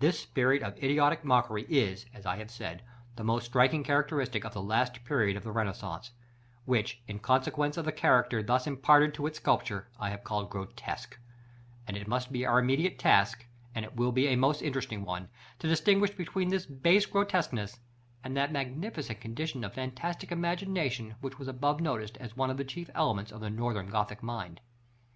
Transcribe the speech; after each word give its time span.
This 0.00 0.18
spirit 0.18 0.64
of 0.64 0.76
idiotic 0.82 1.24
mockery 1.24 1.62
is, 1.68 2.06
as 2.12 2.26
I 2.26 2.38
have 2.38 2.50
said, 2.50 2.82
the 3.14 3.22
most 3.22 3.46
striking 3.46 3.84
characteristic 3.84 4.44
of 4.44 4.52
the 4.52 4.60
last 4.60 5.04
period 5.04 5.36
of 5.36 5.44
the 5.44 5.52
Renaissance, 5.52 6.10
which, 6.64 7.00
in 7.06 7.20
consequence 7.20 7.76
of 7.76 7.84
the 7.84 7.92
character 7.92 8.42
thus 8.42 8.66
imparted 8.66 9.14
to 9.14 9.28
its 9.28 9.38
sculpture, 9.38 9.86
I 9.96 10.10
have 10.10 10.24
called 10.24 10.50
grotesque; 10.50 11.16
but 11.86 11.96
it 11.96 12.08
must 12.08 12.32
be 12.32 12.44
our 12.44 12.58
immediate 12.58 12.98
task, 12.98 13.46
and 13.76 13.84
it 13.84 13.94
will 13.94 14.10
be 14.10 14.26
a 14.26 14.34
most 14.36 14.60
interesting 14.60 15.04
one, 15.04 15.28
to 15.60 15.68
distinguish 15.68 16.10
between 16.10 16.48
this 16.48 16.66
base 16.66 17.06
grotesqueness, 17.06 17.78
and 18.24 18.36
that 18.36 18.50
magnificent 18.50 19.20
condition 19.20 19.62
of 19.62 19.74
fantastic 19.74 20.32
imagination, 20.32 21.14
which 21.20 21.38
was 21.38 21.46
above 21.46 21.80
noticed 21.80 22.16
as 22.16 22.36
one 22.36 22.50
of 22.50 22.56
the 22.56 22.64
chief 22.64 22.90
elements 22.92 23.30
of 23.30 23.40
the 23.40 23.50
Northern 23.50 23.86
Gothic 23.88 24.20
mind. 24.20 24.60